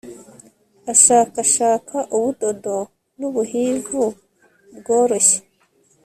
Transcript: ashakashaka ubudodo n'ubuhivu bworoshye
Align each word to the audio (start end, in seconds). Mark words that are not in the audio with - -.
ashakashaka 0.93 1.95
ubudodo 2.15 2.77
n'ubuhivu 3.19 4.03
bworoshye 4.77 5.39